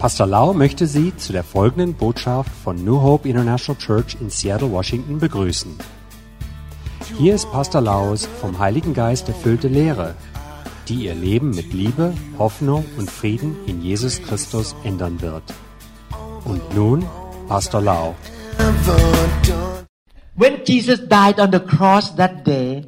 [0.00, 4.72] Pastor Lau möchte Sie zu der folgenden Botschaft von New Hope International Church in Seattle,
[4.72, 5.76] Washington begrüßen.
[7.18, 10.14] Hier ist Pastor Laus vom Heiligen Geist erfüllte Lehre,
[10.88, 15.42] die Ihr Leben mit Liebe, Hoffnung und Frieden in Jesus Christus ändern wird.
[16.46, 17.04] Und nun
[17.46, 18.14] Pastor Lau.
[20.34, 22.86] When Jesus died on the cross that day,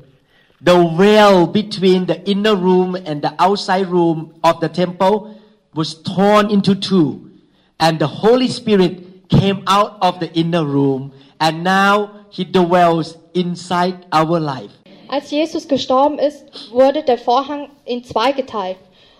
[0.64, 5.41] the veil between the inner room and the outside room of the temple
[5.74, 7.30] was torn into two,
[7.78, 14.06] and the Holy Spirit came out of the inner room, and now He dwells inside
[14.12, 14.70] our life.
[15.08, 18.78] Als Jesus gestorben ist, wurde der Vorhang in zwei geteilt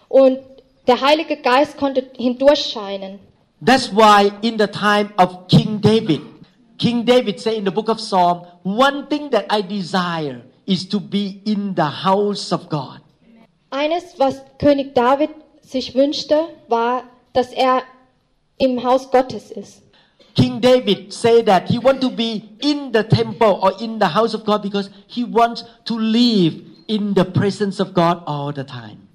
[0.08, 0.38] und
[0.86, 3.18] der Heilige Geist konnte hindurchscheinen.
[3.64, 6.20] That's why in the time of King David,
[6.78, 10.98] King David said in the book of Psalm, one thing that I desire is to
[10.98, 13.00] be in the house of God.
[13.70, 15.30] Eines, was König David
[15.62, 17.82] sich wünschte, war, dass er
[18.58, 19.82] im Haus Gottes ist.
[20.34, 24.34] King David said that he want to be in the temple or in the house
[24.34, 26.54] of God because he wants to live
[26.88, 29.08] in the presence of God all the time.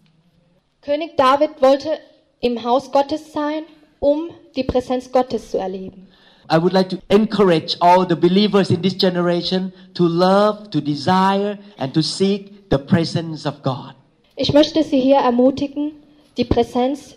[0.82, 2.00] König David wollte
[2.40, 3.64] im Haus Gottes sein,
[4.00, 6.08] um die Präsenz Gottes zu erleben.
[6.50, 11.60] I would like to encourage all the believers in this generation to love, to desire,
[11.78, 13.96] and to seek the presence of God.
[14.36, 15.94] Ich möchte Sie hier ermutigen,
[16.38, 17.16] die Präsenz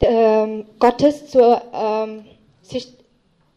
[0.00, 2.24] ähm, Gottes zu, ähm,
[2.62, 2.88] sich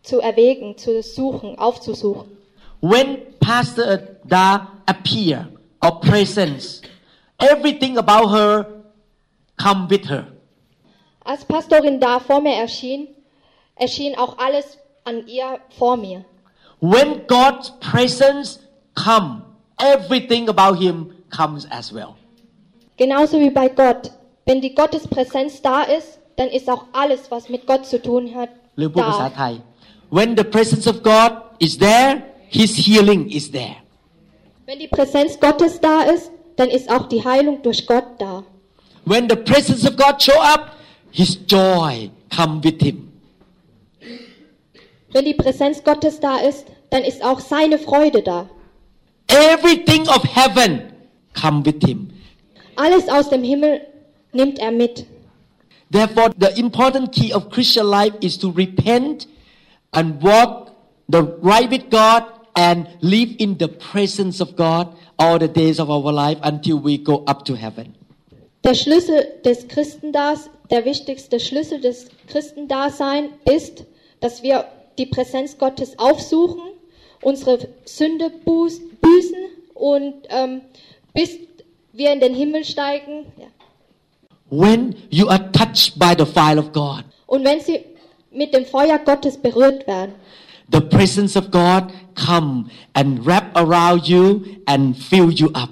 [0.03, 2.37] zu erwägen, zu suchen, aufzusuchen.
[2.81, 5.47] When Pastor Da appear
[5.81, 6.81] or presence,
[7.39, 8.83] everything about her
[9.57, 10.27] come with her.
[11.23, 13.07] Als Pastorin da vor mir erschien,
[13.75, 16.23] erschien auch alles an ihr vor mir.
[16.79, 18.59] When God's presence
[18.95, 19.41] come,
[19.77, 22.15] everything about Him comes as well.
[22.97, 24.11] Genauso wie bei Gott.
[24.46, 28.50] Wenn die Gottespräsenz da ist, dann ist auch alles, was mit Gott zu tun hat,
[28.78, 29.34] หรือพูดภาษา da.
[29.36, 29.52] ไทย
[30.18, 31.32] When the presence of God
[31.66, 32.10] is there,
[32.58, 33.76] His healing is there.
[34.66, 38.44] Wenn die Präsenz Gottes da ist, dann ist auch die Heilung durch Gott da.
[39.12, 40.62] When the presence of God show up,
[41.10, 42.98] His joy come with Him.
[45.12, 48.48] Wenn die Präsenz Gottes da ist, dann ist auch seine Freude da.
[49.28, 50.72] Everything of heaven
[51.40, 52.10] come with Him.
[52.76, 53.80] Alles aus dem Himmel
[54.37, 55.05] nimmt er mit.
[55.91, 59.27] Therefore, the important key of Christian life is to repent
[59.91, 60.71] and walk
[61.09, 62.23] the right with God
[62.55, 66.97] and live in the presence of God all the days of our life until we
[66.97, 67.95] go up to heaven.
[68.63, 73.85] Der Schlüssel des Christendas, der wichtigste Schlüssel des Christendasein ist,
[74.19, 74.65] dass wir
[74.97, 76.61] die Präsenz Gottes aufsuchen,
[77.21, 79.37] unsere Sünde büßen
[79.73, 80.61] und ähm,
[81.13, 81.37] bis
[81.93, 83.25] wir in den Himmel steigen.
[83.37, 83.47] Ja.
[84.49, 87.79] When you are touched by the fire of God, Und wenn sie
[88.31, 90.13] mit dem Feuer Gottes berührt werden,
[90.71, 95.69] the presence of God come and wrap around you and fill you up.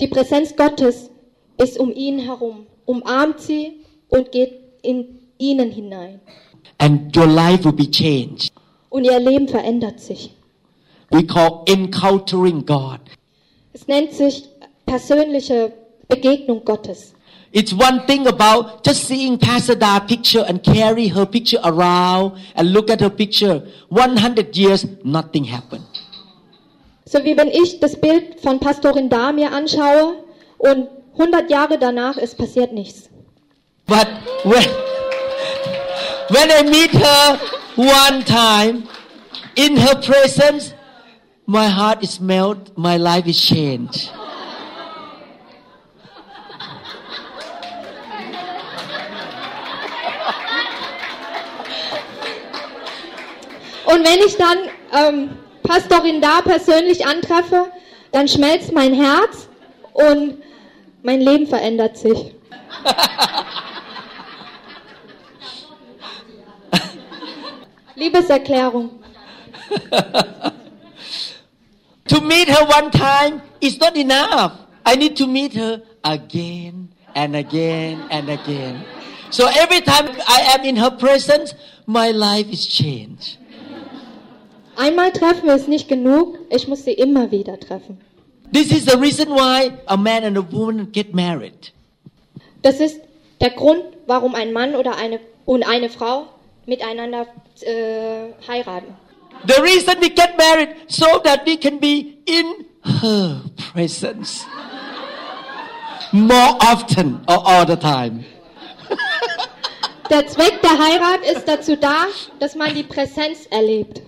[0.00, 1.10] die Präsenz Gottes
[1.58, 6.20] ist um ihn herum, umarmt sie und geht in ihnen hinein.
[6.78, 8.50] And your life will be changed.
[8.88, 10.34] Und ihr Leben verändert sich.
[11.10, 13.00] We call encountering God.
[13.74, 14.48] Es nennt sich
[14.86, 15.72] persönliche
[16.08, 17.14] Begegnung Gottes.
[17.52, 22.72] It's one thing about just seeing Pastor Da picture and carry her picture around and
[22.72, 23.60] look at her picture.
[23.90, 25.84] 100 years, nothing happened.
[27.04, 30.24] So wie wenn ich das Bild von Pastorin Da mir anschaue
[30.56, 33.10] und 100 Jahre danach es passiert nichts.
[33.86, 34.08] But
[34.44, 34.64] when,
[36.30, 37.38] when I meet her
[37.76, 38.88] one time
[39.56, 40.72] in her presence,
[41.46, 44.10] my heart is melted, my life is changed.
[53.92, 54.58] Und wenn ich dann
[54.92, 55.30] ähm,
[55.62, 57.70] Pastorin Da persönlich antreffe,
[58.10, 59.48] dann schmelzt mein Herz
[59.92, 60.38] und
[61.02, 62.34] mein Leben verändert sich.
[67.94, 68.90] Liebeserklärung.
[72.08, 74.52] To meet her one time is not enough.
[74.84, 78.84] I need to meet her again and again and again.
[79.30, 81.54] So every time I am in her presence,
[81.86, 83.38] my life is changed.
[84.76, 88.00] Einmal treffen ist nicht genug, ich muss sie immer wieder treffen.
[88.52, 91.72] This is the reason why a man and a woman get married.
[92.62, 93.00] Das ist
[93.40, 96.26] der Grund, warum ein Mann oder eine und eine Frau
[96.66, 97.26] miteinander
[97.60, 98.94] äh, heiraten.
[99.46, 102.66] The reason we get married so that we can be in
[103.00, 103.42] her
[103.72, 104.46] presence
[106.12, 108.24] more often or all the time.
[110.10, 112.04] Der Zweck der Heirat ist dazu da,
[112.38, 114.02] dass man die Präsenz erlebt.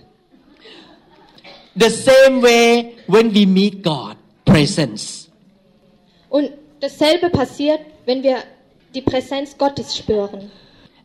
[1.77, 5.29] The same way when we meet God, presence.
[6.29, 8.43] Und dasselbe passiert, wenn wir
[8.93, 10.51] die Präsenz Gottes spüren.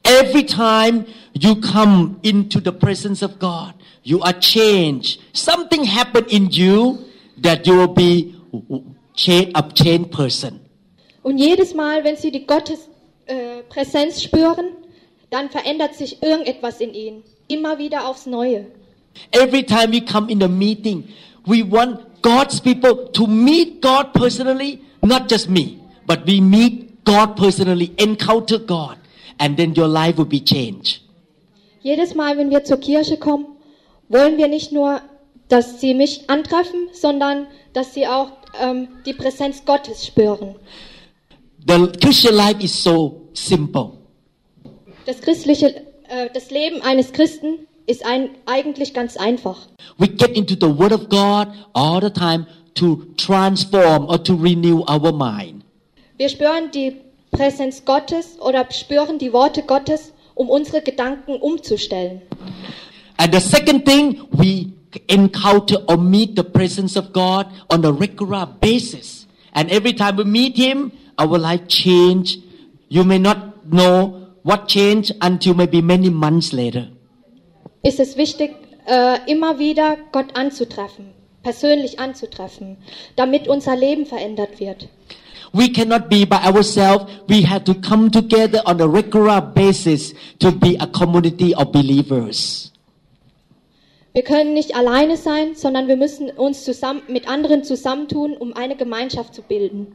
[0.05, 5.21] Every time you come into the presence of God, you are changed.
[5.33, 6.99] Something happened in you
[7.43, 8.35] that you will be
[9.55, 10.61] a changed person.
[11.23, 12.89] Und jedes Mal, wenn sie die Gottes
[13.27, 14.71] äh, Präsenz spüren,
[15.31, 17.23] dann verändert sich irgendetwas in ihnen.
[17.47, 18.67] Immer wieder aufs Neue.
[19.33, 21.09] Every time we come in a meeting,
[21.47, 27.37] we want God's people to meet God personally, not just me, but we meet God
[27.37, 28.99] personally, encounter God,
[29.39, 31.01] and then your life will be changed.
[31.83, 33.47] Jedes Mal, wenn wir zur Kirche kommen,
[34.09, 35.01] wollen wir nicht nur,
[35.49, 40.57] dass sie mich antreffen, sondern dass sie auch ähm, die Präsenz Gottes spüren.
[41.67, 43.93] The Christian life is so simple.
[45.07, 49.57] Das christliche, äh, das Leben eines Christen ist ein, eigentlich ganz einfach.
[49.99, 54.85] We get into the Word of God all the time to transform or to renew
[54.89, 55.65] our mind.
[56.17, 56.97] Wir spüren die
[57.33, 62.23] Präsenz Gottes oder spüren die Worte Gottes, um unsere Gedanken umzustellen.
[63.17, 64.73] And the second thing, we
[65.09, 69.27] encounter or meet the presence of God on a regular basis.
[69.53, 72.39] And every time we meet Him, our life change.
[72.89, 76.89] You may not know what changed until maybe many months later.
[77.83, 78.55] Ist es wichtig,
[78.87, 81.13] äh, immer wieder Gott anzutreffen,
[81.43, 82.77] persönlich anzutreffen,
[83.17, 84.89] damit unser Leben verändert wird.
[85.53, 87.07] We cannot be by ourselves.
[87.27, 92.71] We have to come together on a regular basis to be a community of believers.
[94.13, 98.77] Wir können nicht alleine sein, sondern wir müssen uns zusammen, mit anderen zusammentun, um eine
[98.77, 99.93] Gemeinschaft zu bilden.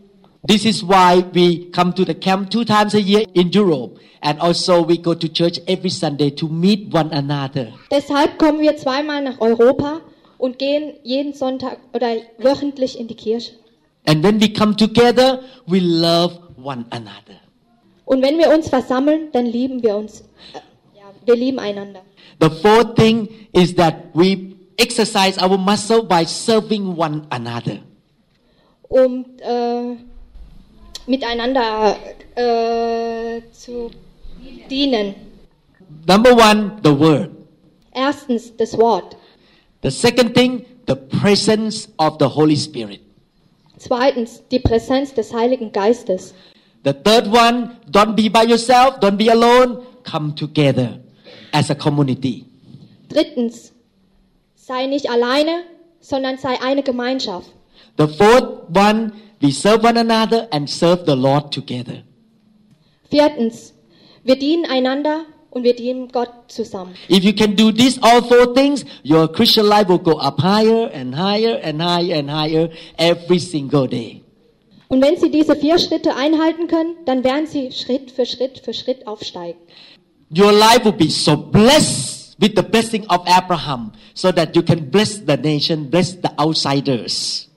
[0.47, 3.97] This is why we come to the camp two times a year in Europe.
[4.21, 7.73] And also we go to church every Sunday to meet one another.
[7.91, 10.01] Deshalb kommen wir zweimal nach Europa
[10.37, 13.53] und gehen jeden Sonntag oder wöchentlich in die Kirche.
[14.05, 17.41] And when we come together, we love one another.
[18.05, 20.21] Und wenn wir uns versammeln, dann lieben wir uns.
[20.53, 20.59] Äh,
[20.95, 22.01] ja, wir lieben einander.
[22.39, 27.79] The fourth thing is that we exercise our muscle by serving one another.
[28.89, 29.95] Um äh,
[31.07, 31.95] miteinander
[32.35, 33.91] äh, zu
[34.69, 35.15] dienen.
[36.07, 37.31] Number one, the word.
[37.93, 39.15] Erstens das Wort.
[39.81, 43.01] The second thing, the presence of the Holy Spirit.
[43.77, 46.33] Zweitens die Präsenz des Heiligen Geistes.
[46.83, 50.99] The third one, don't be by yourself, don't be alone, come together
[51.51, 52.45] as a community.
[53.09, 53.73] Drittens
[54.55, 55.63] sei nicht alleine,
[55.99, 57.49] sondern sei eine Gemeinschaft.
[57.97, 62.03] The fourth one, we serve one another and serve the Lord together.
[63.09, 63.75] Viertens
[64.25, 66.95] wir dienen einander und wir dienen Gott zusammen.
[67.07, 70.89] If you can do these all four things, your Christian life will go up higher
[70.91, 74.23] and higher and higher and higher every single day.
[74.87, 78.73] Und wenn Sie diese vier Schritte einhalten können, dann werden Sie Schritt für Schritt für
[78.73, 79.59] Schritt aufsteigen.
[80.35, 84.89] Your life will be so blessed with the blessing of Abraham so that you can
[84.89, 87.47] bless the nation, bless the outsiders.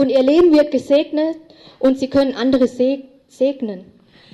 [0.00, 1.36] Und Ihr Leben wird gesegnet
[1.78, 3.84] und Sie können andere seg segnen.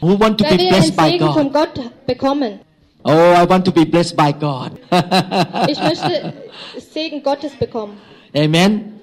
[0.00, 1.75] Who want to Wer be blessed by Segen von God?
[1.75, 2.61] Gott bekommen?
[3.02, 4.70] Oh, I want to be blessed by God.
[5.68, 6.32] Ich möchte
[6.78, 7.94] Segen Gottes bekommen.
[8.32, 9.00] Amen.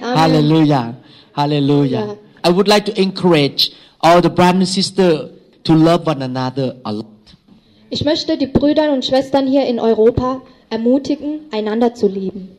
[0.00, 0.16] Amen.
[0.16, 0.94] Hallelujah.
[1.34, 2.04] Hallelujah.
[2.06, 2.16] Yeah.
[2.44, 5.30] I would like to encourage all the brothers and sisters
[5.64, 7.06] to love one another a lot.
[7.90, 12.50] Ich möchte die Brüder und Schwestern hier in Europa ermutigen, einander zu lieben.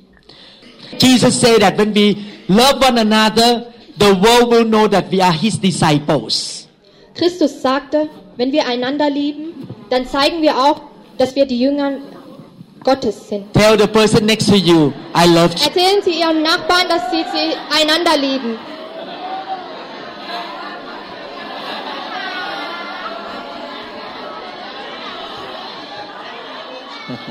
[0.99, 5.33] Jesus said that when we love one another, the world will know that we are
[5.33, 6.67] his disciples.
[7.15, 10.81] Christus sagte, wenn wir einander lieben, dann zeigen wir auch,
[11.17, 11.93] dass wir die Jünger
[12.83, 13.53] Gottes sind.
[13.53, 15.65] Tell the person next to you, I love you.
[15.65, 18.57] Erzählen Sie Ihrem Nachbarn, dass Sie, sie einander lieben.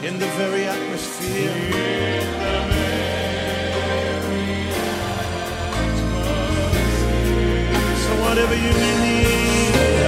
[0.00, 1.54] presence in the very atmosphere.
[7.96, 9.99] So whatever you may need.